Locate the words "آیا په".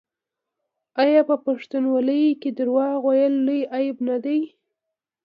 1.03-1.35